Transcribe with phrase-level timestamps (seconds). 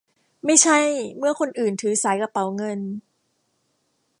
[0.45, 0.79] ไม่ใช่
[1.17, 2.79] เมื่อคนอื่นถือสายกระเป๋าเงิน